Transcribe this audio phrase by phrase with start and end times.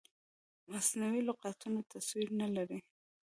[0.71, 2.79] مصنوعي لغتونه تصویر نه لري.